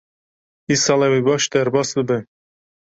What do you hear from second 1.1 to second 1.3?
ê